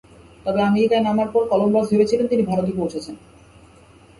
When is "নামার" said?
1.03-1.29